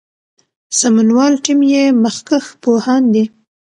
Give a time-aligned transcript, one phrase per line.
[0.79, 3.23] سمونوال ټیم یې مخکښ پوهان دي.